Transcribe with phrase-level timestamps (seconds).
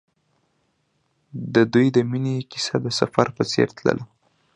[1.53, 4.03] د دوی د مینې کیسه د سفر په څېر تلله.